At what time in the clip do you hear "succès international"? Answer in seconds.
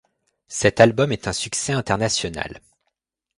1.31-2.59